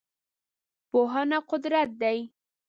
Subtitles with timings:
[0.89, 2.19] پوهنه قدرت دی.